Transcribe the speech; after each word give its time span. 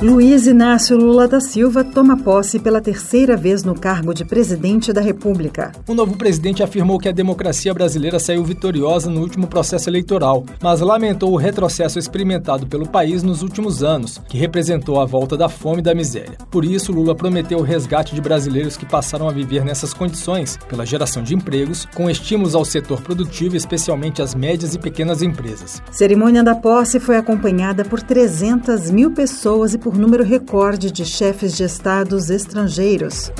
Luiz 0.00 0.46
Inácio 0.46 0.96
Lula 0.96 1.26
da 1.26 1.40
Silva 1.40 1.82
toma 1.82 2.16
posse 2.16 2.60
pela 2.60 2.80
terceira 2.80 3.36
vez 3.36 3.64
no 3.64 3.74
cargo 3.74 4.14
de 4.14 4.24
presidente 4.24 4.92
da 4.92 5.00
República. 5.00 5.72
O 5.88 5.94
novo 5.94 6.16
presidente 6.16 6.62
afirmou 6.62 7.00
que 7.00 7.08
a 7.08 7.12
democracia 7.12 7.74
brasileira 7.74 8.20
saiu 8.20 8.44
vitoriosa 8.44 9.10
no 9.10 9.20
último 9.20 9.48
processo 9.48 9.90
eleitoral, 9.90 10.46
mas 10.62 10.80
lamentou 10.80 11.32
o 11.32 11.36
retrocesso 11.36 11.98
experimentado 11.98 12.64
pelo 12.68 12.88
país 12.88 13.24
nos 13.24 13.42
últimos 13.42 13.82
anos, 13.82 14.22
que 14.28 14.38
representou 14.38 15.00
a 15.00 15.04
volta 15.04 15.36
da 15.36 15.48
fome 15.48 15.80
e 15.80 15.82
da 15.82 15.96
miséria. 15.96 16.38
Por 16.48 16.64
isso, 16.64 16.92
Lula 16.92 17.16
prometeu 17.16 17.58
o 17.58 17.62
resgate 17.62 18.14
de 18.14 18.20
brasileiros 18.20 18.76
que 18.76 18.86
passaram 18.86 19.28
a 19.28 19.32
viver 19.32 19.64
nessas 19.64 19.92
condições, 19.92 20.56
pela 20.68 20.86
geração 20.86 21.24
de 21.24 21.34
empregos, 21.34 21.88
com 21.92 22.08
estímulos 22.08 22.54
ao 22.54 22.64
setor 22.64 23.02
produtivo, 23.02 23.56
especialmente 23.56 24.22
às 24.22 24.32
médias 24.32 24.76
e 24.76 24.78
pequenas 24.78 25.22
empresas. 25.22 25.82
Cerimônia 25.90 26.44
da 26.44 26.54
posse 26.54 27.00
foi 27.00 27.16
acompanhada 27.16 27.84
por 27.84 28.00
300 28.00 28.92
mil 28.92 29.10
pessoas 29.10 29.74
e 29.74 29.78
por 29.78 29.87
número 29.96 30.24
recorde 30.24 30.90
de 30.90 31.04
chefes 31.04 31.56
de 31.56 31.64
estados 31.64 32.28
estrangeiros. 32.30 33.30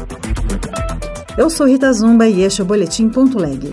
Eu 1.36 1.50
sou 1.50 1.66
Rita 1.66 1.92
Zumba 1.92 2.26
e 2.26 2.42
este 2.42 2.60
é 2.60 2.64
o 2.64 2.66
Boletim 2.66 3.08
Ponto 3.08 3.38
Leg. 3.38 3.70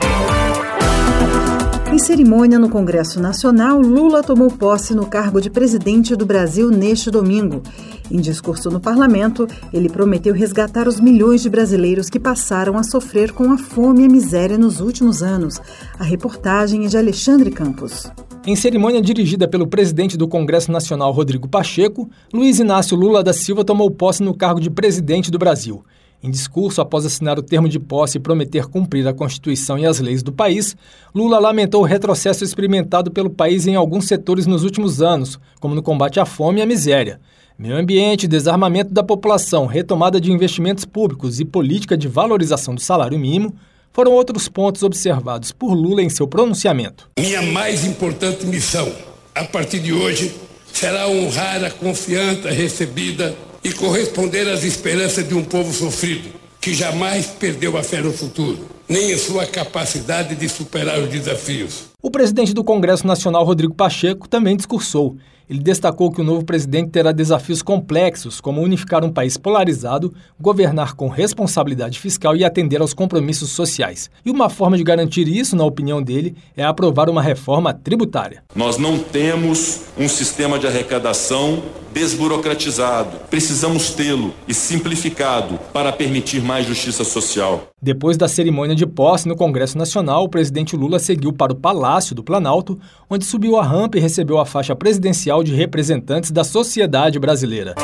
Em 1.96 2.00
cerimônia 2.00 2.60
no 2.60 2.70
Congresso 2.70 3.22
Nacional, 3.22 3.80
Lula 3.80 4.22
tomou 4.22 4.52
posse 4.52 4.94
no 4.94 5.06
cargo 5.06 5.40
de 5.40 5.50
presidente 5.50 6.14
do 6.14 6.26
Brasil 6.26 6.70
neste 6.70 7.10
domingo. 7.10 7.64
Em 8.12 8.20
discurso 8.20 8.70
no 8.70 8.82
parlamento, 8.82 9.48
ele 9.72 9.88
prometeu 9.88 10.34
resgatar 10.34 10.90
os 10.90 11.00
milhões 11.00 11.42
de 11.42 11.50
brasileiros 11.50 12.10
que 12.10 12.20
passaram 12.20 12.78
a 12.78 12.84
sofrer 12.84 13.32
com 13.32 13.50
a 13.50 13.58
fome 13.58 14.02
e 14.02 14.08
a 14.08 14.10
miséria 14.10 14.58
nos 14.58 14.82
últimos 14.82 15.24
anos. 15.24 15.62
A 15.98 16.04
reportagem 16.04 16.84
é 16.84 16.90
de 16.90 16.98
Alexandre 16.98 17.50
Campos. 17.50 18.12
Em 18.46 18.58
cerimônia 18.58 19.02
dirigida 19.02 19.48
pelo 19.48 19.66
presidente 19.66 20.18
do 20.18 20.28
Congresso 20.28 20.74
Nacional, 20.74 21.14
Rodrigo 21.14 21.48
Pacheco, 21.48 22.10
Luiz 22.34 22.60
Inácio 22.60 22.98
Lula 22.98 23.24
da 23.24 23.32
Silva 23.32 23.64
tomou 23.64 23.90
posse 23.90 24.22
no 24.22 24.36
cargo 24.36 24.60
de 24.60 24.70
presidente 24.70 25.32
do 25.32 25.40
Brasil. 25.40 25.82
Em 26.26 26.32
discurso, 26.32 26.82
após 26.82 27.06
assinar 27.06 27.38
o 27.38 27.44
termo 27.44 27.70
de 27.70 27.78
posse 27.78 28.18
e 28.18 28.20
prometer 28.20 28.66
cumprir 28.66 29.08
a 29.08 29.14
Constituição 29.14 29.78
e 29.78 29.86
as 29.86 30.00
leis 30.00 30.24
do 30.24 30.32
país, 30.32 30.76
Lula 31.14 31.38
lamentou 31.38 31.84
o 31.84 31.86
retrocesso 31.86 32.44
experimentado 32.44 33.12
pelo 33.12 33.30
país 33.30 33.68
em 33.68 33.76
alguns 33.76 34.08
setores 34.08 34.48
nos 34.48 34.64
últimos 34.64 35.04
anos, 35.04 35.40
como 35.60 35.76
no 35.76 35.84
combate 35.84 36.20
à 36.20 36.26
fome 36.26 36.58
e 36.58 36.64
à 36.64 36.66
miséria. 36.66 37.20
Meio 37.60 37.78
ambiente, 37.78 38.28
desarmamento 38.28 38.92
da 38.92 39.04
população, 39.04 39.68
retomada 39.68 40.20
de 40.20 40.32
investimentos 40.32 40.84
públicos 40.84 41.40
e 41.40 41.46
política 41.46 41.96
de 41.96 42.08
valorização 42.08 42.74
do 42.74 42.82
salário 42.82 43.20
mínimo 43.20 43.54
foram 43.94 44.12
outros 44.12 44.50
pontos 44.50 44.82
observados 44.82 45.52
por 45.52 45.76
Lula 45.76 46.02
em 46.02 46.10
seu 46.10 46.28
pronunciamento. 46.28 47.08
Minha 47.20 47.44
mais 47.44 47.86
importante 47.86 48.48
missão, 48.48 48.92
a 49.36 49.44
partir 49.44 49.80
de 49.80 49.94
hoje, 49.94 50.34
será 50.76 51.08
honrar 51.08 51.64
a 51.64 51.72
confiança 51.72 52.50
recebida 52.50 53.34
e 53.64 53.72
corresponder 53.72 54.46
às 54.50 54.66
esperanças 54.66 55.26
de 55.26 55.34
um 55.34 55.42
povo 55.42 55.72
sofrido, 55.72 56.30
que 56.60 56.74
jamais 56.74 57.28
perdeu 57.28 57.78
a 57.78 57.82
fé 57.82 58.02
no 58.02 58.12
futuro, 58.12 58.60
nem 58.88 59.14
em 59.14 59.18
sua 59.18 59.46
capacidade 59.46 60.36
de 60.36 60.50
superar 60.50 61.00
os 61.00 61.08
desafios. 61.08 61.86
O 62.02 62.12
presidente 62.12 62.54
do 62.54 62.62
Congresso 62.62 63.08
Nacional, 63.08 63.46
Rodrigo 63.46 63.74
Pacheco, 63.74 64.28
também 64.28 64.58
discursou 64.58 65.16
ele 65.50 65.60
destacou 65.60 66.12
que 66.12 66.22
o 66.22 66.24
novo 66.24 66.44
presidente 66.46 66.90
terá 66.90 67.12
desafios 67.12 67.62
complexos, 67.62 68.42
como 68.42 68.62
unificar 68.62 69.04
um 69.04 69.12
país 69.12 69.38
polarizado, 69.38 70.14
governar 70.40 70.96
com 70.96 71.08
responsabilidade 71.08 72.00
fiscal 72.00 72.36
e 72.36 72.44
atender 72.44 72.82
aos 72.82 72.94
compromissos 72.94 73.52
sociais. 73.52 74.10
E 74.26 74.32
uma 74.32 74.50
forma 74.50 74.78
de 74.78 74.84
garantir 74.84 75.28
isso, 75.28 75.56
na 75.56 75.64
opinião 75.64 76.02
dele, 76.02 76.36
é 76.56 76.64
aprovar 76.64 77.10
uma 77.10 77.22
reforma 77.22 77.74
tributária. 77.74 78.44
Nós 78.56 78.78
não 78.78 78.98
temos 79.00 79.82
um 79.98 80.08
sistema 80.08 80.58
de 80.58 80.68
arrecadação 80.68 81.64
desburocratizado. 81.94 83.18
Precisamos 83.30 83.92
tê-lo 83.92 84.34
e 84.46 84.54
simplificado 84.54 85.58
para 85.72 85.94
permitir 85.94 86.42
mais 86.42 86.68
justiça 86.68 87.06
social. 87.06 87.70
Depois 87.86 88.18
da 88.18 88.28
cerimônia 88.28 88.76
de 88.76 88.84
posse 88.84 89.28
no 89.28 89.36
Congresso 89.36 89.78
Nacional, 89.78 90.24
o 90.24 90.28
presidente 90.28 90.76
Lula 90.76 90.98
seguiu 90.98 91.32
para 91.32 91.54
o 91.54 91.56
Palácio 91.56 92.16
do 92.16 92.24
Planalto, 92.24 92.80
onde 93.08 93.24
subiu 93.24 93.58
a 93.58 93.64
rampa 93.64 93.96
e 93.96 94.02
recebeu 94.02 94.40
a 94.40 94.46
faixa 94.46 94.76
presidencial 94.76 95.44
de 95.44 95.54
representantes 95.54 96.32
da 96.32 96.44
sociedade 96.44 97.20
brasileira. 97.20 97.76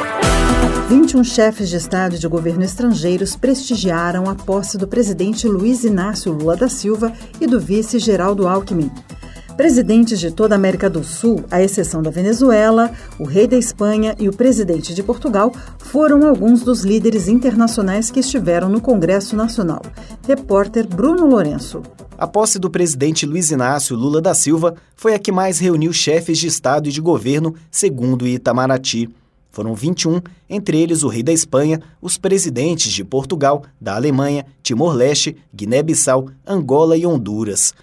21 0.89 1.23
chefes 1.23 1.69
de 1.69 1.75
Estado 1.75 2.15
e 2.15 2.17
de 2.17 2.27
governo 2.27 2.63
estrangeiros 2.63 3.35
prestigiaram 3.35 4.27
a 4.27 4.33
posse 4.33 4.75
do 4.75 4.87
presidente 4.87 5.47
Luiz 5.47 5.83
Inácio 5.83 6.33
Lula 6.33 6.55
da 6.57 6.67
Silva 6.67 7.13
e 7.39 7.45
do 7.45 7.59
vice 7.59 7.99
Geraldo 7.99 8.47
Alckmin. 8.47 8.89
Presidentes 9.55 10.19
de 10.19 10.31
toda 10.31 10.55
a 10.55 10.57
América 10.57 10.89
do 10.89 11.03
Sul, 11.03 11.43
à 11.51 11.61
exceção 11.61 12.01
da 12.01 12.09
Venezuela, 12.09 12.91
o 13.19 13.25
rei 13.25 13.47
da 13.47 13.57
Espanha 13.57 14.15
e 14.19 14.27
o 14.27 14.33
presidente 14.33 14.93
de 14.93 15.03
Portugal, 15.03 15.53
foram 15.77 16.27
alguns 16.27 16.61
dos 16.61 16.81
líderes 16.83 17.27
internacionais 17.27 18.09
que 18.09 18.21
estiveram 18.21 18.69
no 18.69 18.81
Congresso 18.81 19.35
Nacional. 19.35 19.81
Repórter 20.25 20.87
Bruno 20.87 21.27
Lourenço. 21.27 21.81
A 22.17 22.25
posse 22.25 22.57
do 22.57 22.69
presidente 22.69 23.25
Luiz 23.25 23.51
Inácio 23.51 23.95
Lula 23.95 24.21
da 24.21 24.33
Silva 24.33 24.75
foi 24.95 25.13
a 25.13 25.19
que 25.19 25.31
mais 25.31 25.59
reuniu 25.59 25.91
chefes 25.91 26.37
de 26.37 26.47
Estado 26.47 26.87
e 26.87 26.91
de 26.91 27.01
governo, 27.01 27.53
segundo 27.69 28.27
Itamaraty. 28.27 29.09
Foram 29.49 29.75
21, 29.75 30.21
entre 30.49 30.79
eles 30.79 31.03
o 31.03 31.09
rei 31.09 31.21
da 31.21 31.33
Espanha, 31.33 31.81
os 32.01 32.17
presidentes 32.17 32.91
de 32.91 33.03
Portugal, 33.03 33.63
da 33.79 33.95
Alemanha, 33.95 34.45
Timor-Leste, 34.63 35.35
Guiné-Bissau, 35.53 36.29
Angola 36.47 36.95
e 36.95 37.05
Honduras. 37.05 37.73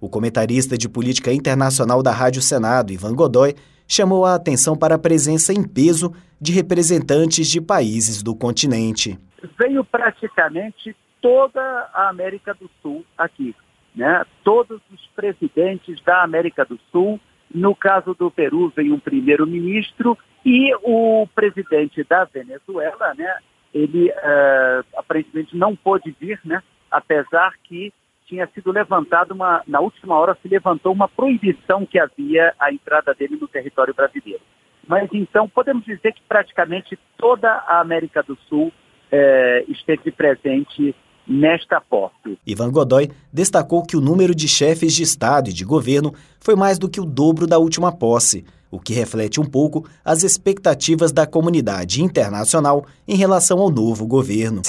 O 0.00 0.08
comentarista 0.08 0.78
de 0.78 0.88
política 0.88 1.32
internacional 1.32 2.02
da 2.02 2.12
Rádio 2.12 2.40
Senado, 2.40 2.92
Ivan 2.92 3.14
Godoy, 3.14 3.54
chamou 3.86 4.24
a 4.24 4.34
atenção 4.34 4.76
para 4.76 4.94
a 4.94 4.98
presença 4.98 5.52
em 5.52 5.66
peso 5.66 6.14
de 6.40 6.52
representantes 6.52 7.48
de 7.48 7.60
países 7.60 8.22
do 8.22 8.36
continente. 8.36 9.18
Veio 9.58 9.84
praticamente 9.84 10.94
toda 11.20 11.60
a 11.92 12.08
América 12.08 12.54
do 12.54 12.70
Sul 12.80 13.04
aqui, 13.16 13.56
né? 13.94 14.24
Todos 14.44 14.80
os 14.92 15.06
presidentes 15.16 16.00
da 16.04 16.22
América 16.22 16.64
do 16.64 16.78
Sul. 16.92 17.18
No 17.52 17.74
caso 17.74 18.14
do 18.14 18.30
Peru, 18.30 18.72
veio 18.76 18.94
um 18.94 19.00
primeiro-ministro 19.00 20.16
e 20.44 20.72
o 20.82 21.26
presidente 21.34 22.04
da 22.04 22.24
Venezuela, 22.24 23.14
né? 23.16 23.36
Ele 23.74 24.10
uh, 24.10 24.84
aparentemente 24.96 25.56
não 25.56 25.74
pôde 25.74 26.14
vir, 26.20 26.38
né? 26.44 26.62
Apesar 26.90 27.54
que 27.64 27.92
tinha 28.28 28.46
sido 28.54 28.70
levantado 28.70 29.32
uma, 29.32 29.62
na 29.66 29.80
última 29.80 30.14
hora 30.16 30.36
se 30.40 30.48
levantou 30.48 30.92
uma 30.92 31.08
proibição 31.08 31.86
que 31.86 31.98
havia 31.98 32.54
à 32.60 32.72
entrada 32.72 33.14
dele 33.14 33.38
no 33.40 33.48
território 33.48 33.94
brasileiro. 33.94 34.42
Mas 34.86 35.08
então 35.12 35.48
podemos 35.48 35.84
dizer 35.84 36.12
que 36.12 36.22
praticamente 36.28 36.98
toda 37.16 37.48
a 37.48 37.80
América 37.80 38.22
do 38.22 38.36
Sul 38.48 38.72
eh, 39.10 39.64
esteve 39.68 40.10
presente 40.10 40.94
nesta 41.26 41.80
posse. 41.80 42.38
Ivan 42.46 42.70
Godoy 42.70 43.10
destacou 43.32 43.82
que 43.82 43.96
o 43.96 44.00
número 44.00 44.34
de 44.34 44.48
chefes 44.48 44.94
de 44.94 45.02
Estado 45.02 45.50
e 45.50 45.52
de 45.52 45.64
governo 45.64 46.14
foi 46.40 46.56
mais 46.56 46.78
do 46.78 46.88
que 46.88 47.00
o 47.00 47.04
dobro 47.04 47.46
da 47.46 47.58
última 47.58 47.92
posse, 47.92 48.46
o 48.70 48.80
que 48.80 48.94
reflete 48.94 49.40
um 49.40 49.44
pouco 49.44 49.86
as 50.02 50.22
expectativas 50.22 51.12
da 51.12 51.26
comunidade 51.26 52.02
internacional 52.02 52.84
em 53.06 53.16
relação 53.16 53.58
ao 53.58 53.70
novo 53.70 54.06
governo. 54.06 54.62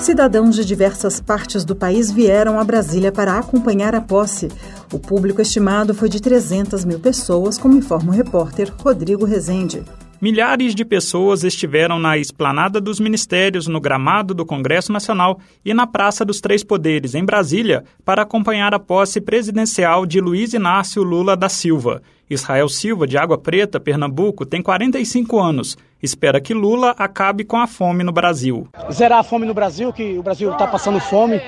Cidadãos 0.00 0.54
de 0.54 0.64
diversas 0.64 1.20
partes 1.20 1.64
do 1.64 1.74
país 1.74 2.10
vieram 2.10 2.60
a 2.60 2.64
Brasília 2.64 3.10
para 3.10 3.38
acompanhar 3.38 3.94
a 3.94 4.00
posse. 4.00 4.48
O 4.92 4.98
público 4.98 5.40
estimado 5.40 5.94
foi 5.94 6.08
de 6.08 6.20
300 6.20 6.84
mil 6.84 7.00
pessoas, 7.00 7.56
como 7.56 7.76
informa 7.76 8.12
o 8.12 8.14
repórter 8.14 8.72
Rodrigo 8.78 9.24
Rezende. 9.24 9.82
Milhares 10.20 10.74
de 10.74 10.84
pessoas 10.84 11.44
estiveram 11.44 11.98
na 11.98 12.16
esplanada 12.16 12.80
dos 12.80 12.98
ministérios, 12.98 13.66
no 13.66 13.80
gramado 13.80 14.32
do 14.32 14.46
Congresso 14.46 14.92
Nacional 14.92 15.38
e 15.64 15.74
na 15.74 15.86
Praça 15.86 16.24
dos 16.24 16.40
Três 16.40 16.64
Poderes, 16.64 17.14
em 17.14 17.24
Brasília, 17.24 17.84
para 18.04 18.22
acompanhar 18.22 18.72
a 18.72 18.78
posse 18.78 19.20
presidencial 19.20 20.06
de 20.06 20.20
Luiz 20.20 20.54
Inácio 20.54 21.02
Lula 21.02 21.36
da 21.36 21.48
Silva. 21.48 22.00
Israel 22.30 22.68
Silva, 22.70 23.06
de 23.06 23.18
Água 23.18 23.36
Preta, 23.36 23.78
Pernambuco, 23.78 24.46
tem 24.46 24.62
45 24.62 25.38
anos. 25.38 25.76
Espera 26.04 26.38
que 26.38 26.52
Lula 26.52 26.94
acabe 26.98 27.44
com 27.44 27.56
a 27.56 27.66
fome 27.66 28.04
no 28.04 28.12
Brasil. 28.12 28.68
Zerar 28.92 29.20
a 29.20 29.22
fome 29.22 29.46
no 29.46 29.54
Brasil, 29.54 29.90
que 29.90 30.18
o 30.18 30.22
Brasil 30.22 30.52
está 30.52 30.66
passando 30.66 31.00
fome. 31.00 31.40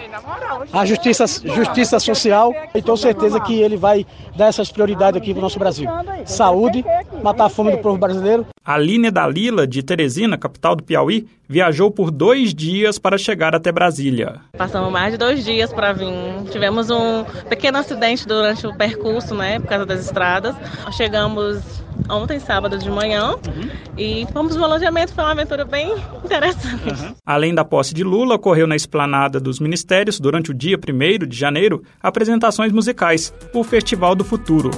A 0.73 0.87
justiça, 0.87 1.27
justiça 1.27 2.01
social. 2.01 2.55
E 2.75 2.81
tenho 2.81 2.97
certeza 2.97 3.39
que 3.39 3.61
ele 3.61 3.77
vai 3.77 4.07
dar 4.35 4.47
essas 4.47 4.73
prioridades 4.73 5.21
aqui 5.21 5.35
para 5.35 5.41
o 5.41 5.43
nosso 5.43 5.59
Brasil: 5.59 5.87
saúde, 6.25 6.83
matar 7.23 7.45
a 7.45 7.49
fome 7.51 7.71
do 7.71 7.79
povo 7.79 7.99
brasileiro. 7.99 8.47
A 8.65 8.79
linha 8.79 9.13
Dalila, 9.13 9.67
de 9.67 9.83
Teresina, 9.83 10.39
capital 10.39 10.75
do 10.75 10.83
Piauí, 10.83 11.29
viajou 11.47 11.91
por 11.91 12.11
dois 12.11 12.55
dias 12.55 12.99
para 12.99 13.19
chegar 13.19 13.55
até 13.55 13.71
Brasília. 13.71 14.41
Passamos 14.57 14.91
mais 14.91 15.13
de 15.13 15.19
dois 15.19 15.45
dias 15.45 15.71
para 15.71 15.93
vir. 15.93 16.09
Tivemos 16.51 16.89
um 16.89 17.25
pequeno 17.47 17.77
acidente 17.77 18.27
durante 18.27 18.67
o 18.67 18.75
percurso, 18.75 19.35
né, 19.35 19.61
por 19.61 19.69
causa 19.69 19.85
das 19.85 20.01
estradas. 20.01 20.57
Chegamos 20.97 21.63
ontem, 22.09 22.39
sábado 22.39 22.79
de 22.79 22.91
manhã, 22.91 23.33
uhum. 23.33 23.71
e 23.97 24.27
fomos 24.33 24.57
no 24.57 24.65
alojamento. 24.65 25.13
Foi 25.13 25.25
uma 25.25 25.33
aventura 25.33 25.65
bem 25.65 25.95
interessante. 26.25 26.67
Uhum. 26.67 27.15
Além 27.25 27.55
da 27.55 27.65
posse 27.65 27.95
de 27.95 28.05
Lula, 28.05 28.35
ocorreu 28.35 28.67
na 28.67 28.77
esplanada 28.77 29.41
dos 29.41 29.61
ministérios, 29.61 30.21
durante 30.21 30.51
o 30.51 30.55
dia 30.55 30.77
1 30.77 31.27
de 31.27 31.37
janeiro, 31.37 31.83
apresentações 32.03 32.73
musicais, 32.73 33.33
o 33.53 33.63
Festival 33.63 34.15
do 34.15 34.25
Futuro. 34.25 34.71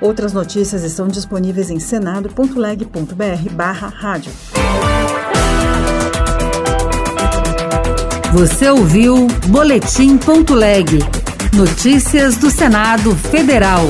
Outras 0.00 0.32
notícias 0.32 0.82
estão 0.82 1.08
disponíveis 1.08 1.70
em 1.70 1.78
senado.leg.br 1.78 3.50
barra 3.52 3.88
rádio. 3.88 4.32
Você 8.32 8.70
ouviu 8.70 9.26
Boletim.leg. 9.48 11.00
Notícias 11.52 12.36
do 12.36 12.48
Senado 12.48 13.14
Federal. 13.16 13.82